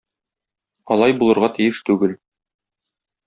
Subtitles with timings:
[0.95, 2.17] Алай булырга тиеш түгел.